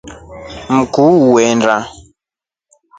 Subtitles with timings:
[0.75, 1.75] Mkuu unda.